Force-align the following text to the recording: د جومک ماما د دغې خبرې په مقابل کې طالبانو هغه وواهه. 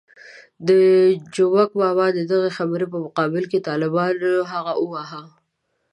د 0.67 0.69
جومک 1.35 1.69
ماما 1.81 2.07
د 2.13 2.19
دغې 2.31 2.49
خبرې 2.57 2.85
په 2.93 2.97
مقابل 3.05 3.43
کې 3.51 3.65
طالبانو 3.67 4.31
هغه 4.51 4.73
وواهه. 4.81 5.21